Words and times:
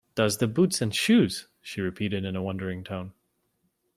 ‘Does 0.15 0.39
the 0.39 0.47
boots 0.47 0.81
and 0.81 0.95
shoes!’ 0.95 1.45
she 1.61 1.79
repeated 1.79 2.25
in 2.25 2.35
a 2.35 2.41
wondering 2.41 2.83
tone. 2.83 3.13